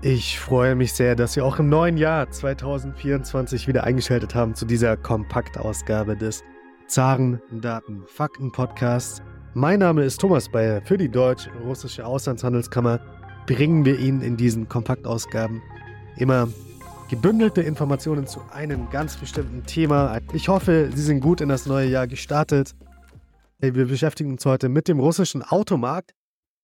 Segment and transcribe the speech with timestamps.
[0.00, 4.64] Ich freue mich sehr, dass Sie auch im neuen Jahr 2024 wieder eingeschaltet haben zu
[4.64, 6.44] dieser Kompaktausgabe des
[6.86, 9.20] Zaren Daten Fakten Podcasts.
[9.54, 10.82] Mein Name ist Thomas Bayer.
[10.82, 13.00] Für die Deutsch-Russische Auslandshandelskammer
[13.46, 15.60] bringen wir Ihnen in diesen Kompaktausgaben
[16.16, 16.46] immer
[17.10, 20.20] gebündelte Informationen zu einem ganz bestimmten Thema.
[20.32, 22.76] Ich hoffe, Sie sind gut in das neue Jahr gestartet.
[23.58, 26.12] Wir beschäftigen uns heute mit dem russischen Automarkt.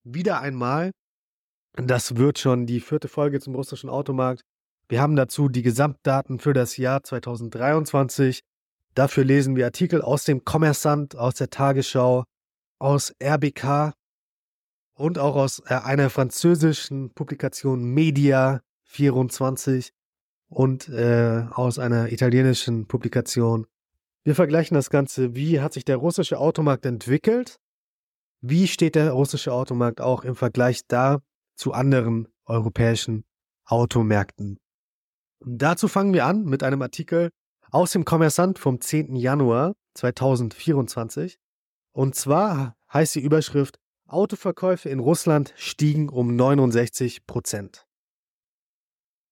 [0.04, 0.92] Wieder einmal
[1.76, 4.42] das wird schon die vierte Folge zum russischen Automarkt.
[4.88, 8.40] Wir haben dazu die Gesamtdaten für das Jahr 2023.
[8.94, 12.24] Dafür lesen wir Artikel aus dem Kommersant, aus der Tagesschau,
[12.78, 13.92] aus RBK
[14.94, 19.90] und auch aus äh, einer französischen Publikation Media 24
[20.48, 23.66] und äh, aus einer italienischen Publikation.
[24.22, 27.56] Wir vergleichen das Ganze, wie hat sich der russische Automarkt entwickelt,
[28.40, 31.20] wie steht der russische Automarkt auch im Vergleich da
[31.56, 33.24] zu anderen europäischen
[33.64, 34.58] Automärkten.
[35.40, 37.30] Dazu fangen wir an mit einem Artikel
[37.70, 39.16] aus dem Kommersant vom 10.
[39.16, 41.38] Januar 2024.
[41.92, 47.86] Und zwar heißt die Überschrift Autoverkäufe in Russland stiegen um 69 Prozent.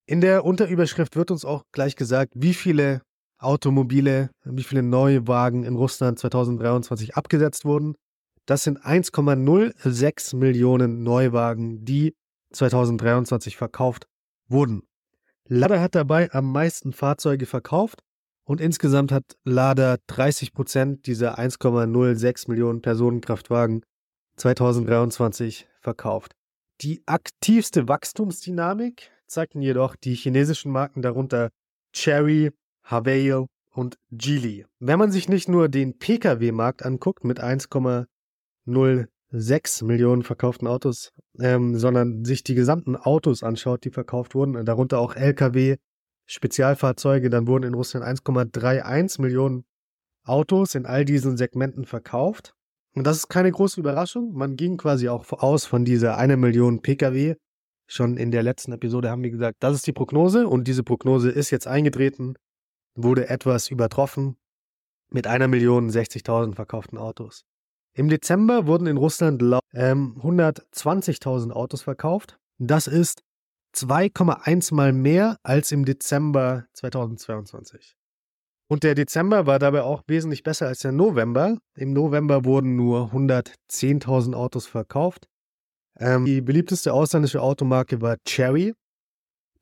[0.05, 3.01] In der Unterüberschrift wird uns auch gleich gesagt, wie viele
[3.37, 7.95] Automobile, wie viele neue Wagen in Russland 2023 abgesetzt wurden.
[8.45, 12.13] Das sind 1,06 Millionen Neuwagen, die
[12.51, 14.07] 2023 verkauft
[14.47, 14.83] wurden.
[15.47, 18.01] Lada hat dabei am meisten Fahrzeuge verkauft
[18.45, 23.83] und insgesamt hat Lada 30 Prozent dieser 1,06 Millionen Personenkraftwagen
[24.35, 26.33] 2023 verkauft.
[26.81, 31.49] Die aktivste Wachstumsdynamik zeigten jedoch die chinesischen Marken darunter
[31.93, 32.51] Cherry,
[32.83, 34.65] Havail und Geely.
[34.79, 37.39] Wenn man sich nicht nur den Pkw-Markt anguckt mit
[38.67, 44.99] 1,06 Millionen verkauften Autos, ähm, sondern sich die gesamten Autos anschaut, die verkauft wurden, darunter
[44.99, 45.77] auch Lkw,
[46.25, 49.65] Spezialfahrzeuge, dann wurden in Russland 1,31 Millionen
[50.25, 52.53] Autos in all diesen Segmenten verkauft.
[52.95, 54.33] Und das ist keine große Überraschung.
[54.33, 57.35] Man ging quasi auch aus von dieser eine Million Pkw.
[57.87, 61.29] Schon in der letzten Episode haben wir gesagt, das ist die Prognose und diese Prognose
[61.29, 62.35] ist jetzt eingetreten,
[62.95, 64.37] wurde etwas übertroffen
[65.09, 67.43] mit einer Million 60.000 verkauften Autos.
[67.95, 69.41] Im Dezember wurden in Russland
[69.73, 72.39] ähm, 120.000 Autos verkauft.
[72.57, 73.23] Das ist
[73.75, 77.95] 2,1 mal mehr als im Dezember 2022.
[78.67, 81.59] Und der Dezember war dabei auch wesentlich besser als der November.
[81.75, 85.27] Im November wurden nur 110.000 Autos verkauft.
[85.99, 88.73] Ähm, die beliebteste ausländische Automarke war Cherry.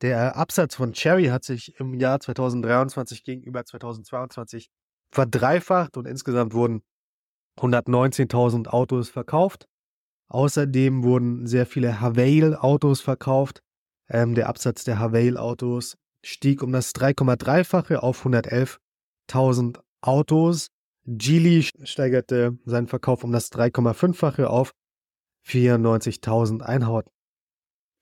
[0.01, 4.69] Der Absatz von Cherry hat sich im Jahr 2023 gegenüber 2022
[5.13, 6.81] verdreifacht und insgesamt wurden
[7.61, 9.67] 119.000 Autos verkauft.
[10.27, 13.61] Außerdem wurden sehr viele Havail-Autos verkauft.
[14.09, 20.67] Ähm, der Absatz der Havail-Autos stieg um das 3,3-fache auf 111.000 Autos.
[21.05, 24.71] Geely steigerte seinen Verkauf um das 3,5-fache auf
[25.47, 27.09] 94.000 Einheiten.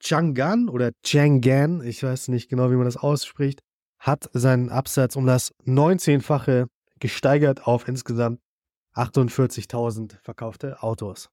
[0.02, 3.62] Chang'an oder Chang'an, ich weiß nicht genau, wie man das ausspricht,
[4.00, 6.68] hat seinen Absatz um das 19-fache
[7.00, 8.40] gesteigert auf insgesamt
[9.00, 11.30] 48.000 verkaufte Autos.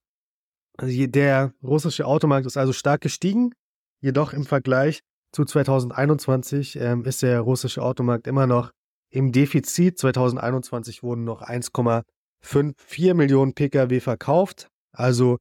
[0.77, 3.53] Also der russische Automarkt ist also stark gestiegen,
[3.99, 5.01] jedoch im Vergleich
[5.31, 8.71] zu 2021 ähm, ist der russische Automarkt immer noch
[9.09, 9.97] im Defizit.
[9.97, 15.37] 2021 wurden noch 1,54 Millionen Pkw verkauft, also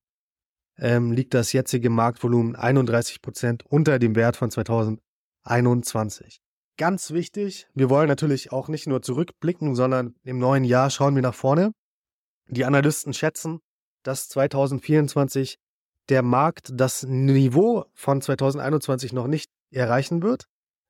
[0.79, 6.39] ähm, liegt das jetzige Marktvolumen 31 Prozent unter dem Wert von 2021.
[6.79, 11.23] Ganz wichtig, wir wollen natürlich auch nicht nur zurückblicken, sondern im neuen Jahr schauen wir
[11.23, 11.73] nach vorne.
[12.49, 13.61] Die Analysten schätzen,
[14.03, 15.59] dass 2024
[16.09, 20.47] der Markt das Niveau von 2021 noch nicht erreichen wird.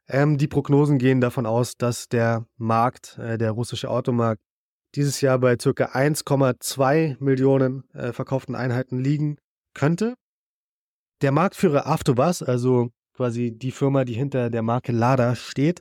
[0.09, 4.41] Ähm, die Prognosen gehen davon aus, dass der Markt, äh, der russische Automarkt,
[4.95, 5.71] dieses Jahr bei ca.
[5.71, 9.39] 1,2 Millionen äh, verkauften Einheiten liegen
[9.75, 10.15] könnte.
[11.23, 15.81] Der Marktführer Avtovaz, also quasi die Firma, die hinter der Marke Lada steht,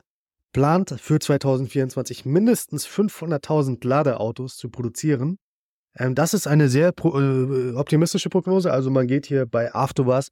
[0.52, 5.38] plant für 2024 mindestens 500.000 Ladeautos zu produzieren.
[5.98, 8.72] Ähm, das ist eine sehr äh, optimistische Prognose.
[8.72, 10.28] Also man geht hier bei Afterwas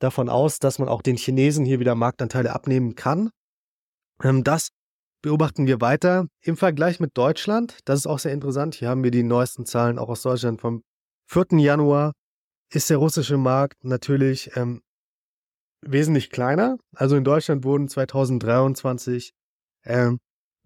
[0.00, 3.30] davon aus, dass man auch den Chinesen hier wieder Marktanteile abnehmen kann.
[4.22, 4.68] Ähm, das
[5.22, 7.78] beobachten wir weiter im Vergleich mit Deutschland.
[7.84, 8.76] Das ist auch sehr interessant.
[8.76, 10.82] Hier haben wir die neuesten Zahlen auch aus Deutschland vom
[11.26, 11.58] 4.
[11.58, 12.12] Januar.
[12.70, 14.82] Ist der russische Markt natürlich ähm,
[15.80, 16.76] wesentlich kleiner.
[16.94, 19.32] Also in Deutschland wurden 2023
[19.84, 20.18] ähm,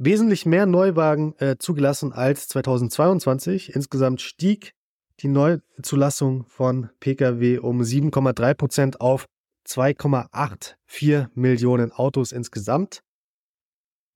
[0.05, 3.75] wesentlich mehr Neuwagen äh, zugelassen als 2022.
[3.75, 4.75] Insgesamt stieg
[5.21, 9.27] die Neuzulassung von Pkw um 7,3 Prozent auf
[9.67, 13.03] 2,84 Millionen Autos insgesamt.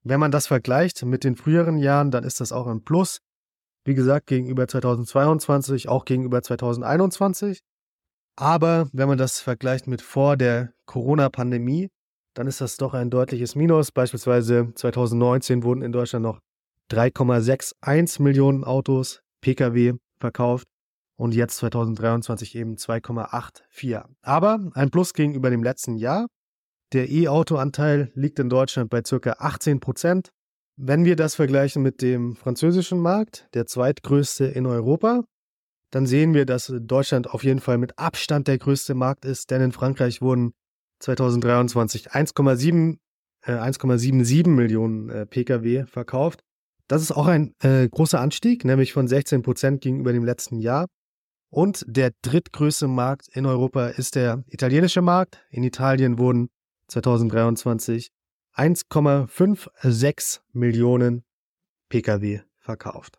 [0.02, 3.20] Wenn man das vergleicht mit den früheren Jahren, dann ist das auch ein Plus.
[3.84, 7.60] Wie gesagt, gegenüber 2022, auch gegenüber 2021.
[8.36, 11.90] Aber wenn man das vergleicht mit vor der Corona-Pandemie,
[12.36, 13.90] dann ist das doch ein deutliches Minus.
[13.92, 16.40] Beispielsweise 2019 wurden in Deutschland noch
[16.90, 20.68] 3,61 Millionen Autos, Pkw verkauft
[21.16, 24.04] und jetzt 2023 eben 2,84.
[24.20, 26.26] Aber ein Plus gegenüber dem letzten Jahr.
[26.92, 29.32] Der E-Auto-Anteil liegt in Deutschland bei ca.
[29.38, 30.30] 18 Prozent.
[30.76, 35.24] Wenn wir das vergleichen mit dem französischen Markt, der zweitgrößte in Europa,
[35.90, 39.62] dann sehen wir, dass Deutschland auf jeden Fall mit Abstand der größte Markt ist, denn
[39.62, 40.52] in Frankreich wurden
[41.00, 42.98] 2023 1,7
[43.46, 46.40] äh, 1,77 Millionen äh, Pkw verkauft.
[46.88, 50.86] Das ist auch ein äh, großer Anstieg, nämlich von 16 Prozent gegenüber dem letzten Jahr.
[51.48, 55.40] Und der drittgrößte Markt in Europa ist der italienische Markt.
[55.50, 56.48] In Italien wurden
[56.88, 58.10] 2023
[58.54, 61.24] 1,56 Millionen
[61.88, 63.18] Pkw verkauft.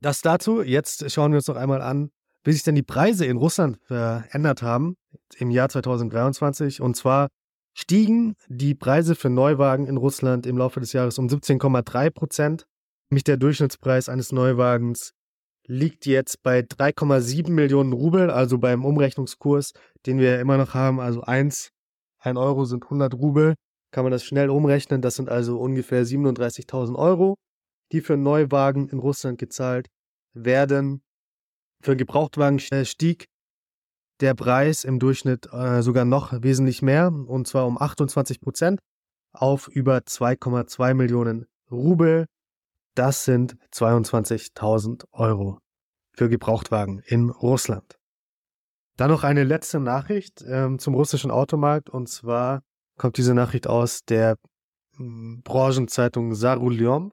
[0.00, 0.62] Das dazu.
[0.62, 2.10] Jetzt schauen wir uns noch einmal an,
[2.42, 4.96] wie sich denn die Preise in Russland verändert haben
[5.36, 6.80] im Jahr 2023.
[6.80, 7.28] Und zwar
[7.76, 12.66] stiegen die Preise für Neuwagen in Russland im Laufe des Jahres um 17,3 Prozent.
[13.10, 15.12] Nämlich der Durchschnittspreis eines Neuwagens
[15.66, 19.72] liegt jetzt bei 3,7 Millionen Rubel, also beim Umrechnungskurs,
[20.06, 21.00] den wir immer noch haben.
[21.00, 21.70] Also 1,
[22.20, 23.54] 1 Euro sind 100 Rubel.
[23.90, 25.02] Kann man das schnell umrechnen.
[25.02, 27.36] Das sind also ungefähr 37.000 Euro,
[27.92, 29.88] die für Neuwagen in Russland gezahlt
[30.32, 31.02] werden.
[31.80, 33.26] Für Gebrauchtwagen stieg
[34.20, 38.80] der Preis im Durchschnitt äh, sogar noch wesentlich mehr, und zwar um 28 Prozent
[39.32, 42.26] auf über 2,2 Millionen Rubel.
[42.94, 45.58] Das sind 22.000 Euro
[46.12, 47.98] für Gebrauchtwagen in Russland.
[48.96, 52.62] Dann noch eine letzte Nachricht ähm, zum russischen Automarkt, und zwar
[52.96, 54.36] kommt diese Nachricht aus der
[54.96, 57.10] m, hm, Branchenzeitung Sarulyom.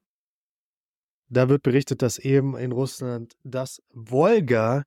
[1.30, 4.83] Da wird berichtet, dass eben in Russland das Volga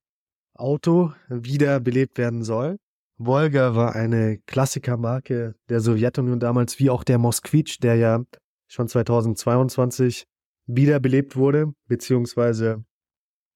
[0.55, 2.79] Auto wiederbelebt werden soll.
[3.17, 8.25] Volga war eine Klassikermarke der Sowjetunion damals, wie auch der Mosquitsch, der ja
[8.67, 10.27] schon 2022
[10.67, 12.85] wiederbelebt wurde, beziehungsweise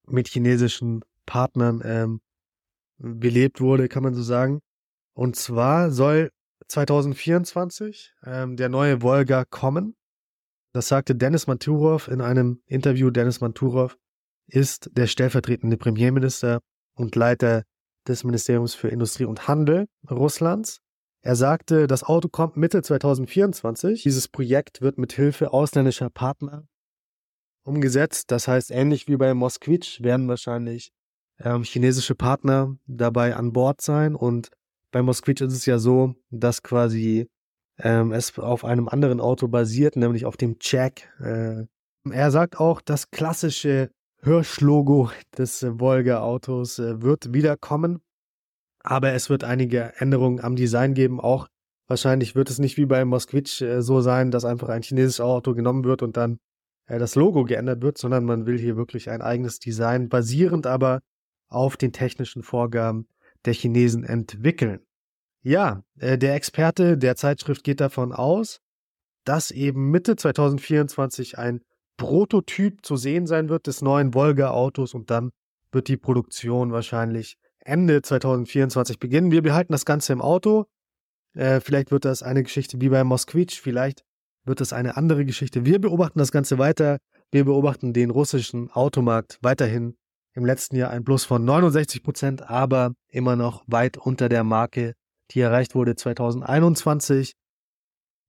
[0.07, 2.21] mit chinesischen Partnern ähm,
[2.99, 4.61] belebt wurde, kann man so sagen.
[5.15, 6.31] Und zwar soll
[6.69, 9.95] 2024 ähm, der neue Volga kommen.
[10.73, 13.11] Das sagte Dennis Manturov in einem Interview.
[13.11, 13.97] Dennis Manturov
[14.47, 16.61] ist der stellvertretende Premierminister
[16.99, 17.65] und Leiter
[18.07, 20.81] des Ministeriums für Industrie und Handel Russlands.
[21.23, 24.03] Er sagte, das Auto kommt Mitte 2024.
[24.03, 26.67] Dieses Projekt wird mit Hilfe ausländischer Partner
[27.65, 28.31] umgesetzt.
[28.31, 30.91] Das heißt, ähnlich wie bei Mosquitsch werden wahrscheinlich
[31.41, 34.15] ähm, chinesische Partner dabei an Bord sein.
[34.15, 34.51] Und
[34.91, 37.29] bei Mosquitsch ist es ja so, dass quasi
[37.79, 41.13] ähm, es auf einem anderen Auto basiert, nämlich auf dem Jack.
[41.21, 41.67] Äh,
[42.11, 43.91] er sagt auch, das klassische
[44.23, 48.01] Hirsch-Logo des äh, Volga-Autos äh, wird wiederkommen.
[48.81, 51.21] Aber es wird einige Änderungen am Design geben.
[51.21, 51.49] Auch
[51.87, 55.55] wahrscheinlich wird es nicht wie bei Mosquitsch äh, so sein, dass einfach ein chinesisches Auto
[55.55, 56.39] genommen wird und dann
[56.91, 61.01] das Logo geändert wird, sondern man will hier wirklich ein eigenes Design, basierend aber
[61.49, 63.07] auf den technischen Vorgaben
[63.45, 64.81] der Chinesen entwickeln.
[65.43, 68.63] Ja, der Experte der Zeitschrift geht davon aus,
[69.25, 71.61] dass eben Mitte 2024 ein
[71.99, 75.31] Prototyp zu sehen sein wird des neuen Volga-Autos und dann
[75.71, 79.31] wird die Produktion wahrscheinlich Ende 2024 beginnen.
[79.31, 80.65] Wir behalten das Ganze im Auto.
[81.35, 84.05] Äh, vielleicht wird das eine Geschichte wie bei Mosquitsch, vielleicht
[84.45, 85.67] wird das eine andere Geschichte.
[85.67, 86.99] Wir beobachten das Ganze weiter.
[87.31, 89.97] Wir beobachten den russischen Automarkt weiterhin
[90.33, 94.95] im letzten Jahr ein Plus von 69 Prozent, aber immer noch weit unter der Marke,
[95.33, 97.35] die erreicht wurde 2021.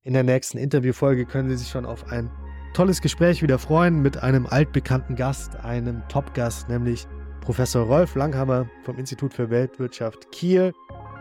[0.02, 2.30] In der nächsten Interviewfolge können Sie sich schon auf ein
[2.74, 7.08] tolles Gespräch wieder freuen mit einem altbekannten Gast, einem Top-Gast, nämlich
[7.42, 10.74] Professor Rolf Langhammer vom Institut für Weltwirtschaft Kiel.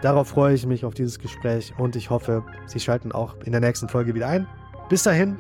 [0.02, 3.60] Darauf freue ich mich auf dieses Gespräch und ich hoffe, Sie schalten auch in der
[3.60, 4.46] nächsten Folge wieder ein.
[4.88, 5.38] Bis dahin,